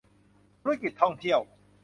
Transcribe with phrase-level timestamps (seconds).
[0.61, 1.39] ธุรกิจท่องเที่ยว